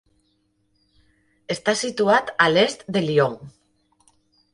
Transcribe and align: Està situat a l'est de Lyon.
Està 1.55 1.75
situat 1.81 2.31
a 2.47 2.47
l'est 2.55 2.81
de 2.97 3.05
Lyon. 3.05 3.37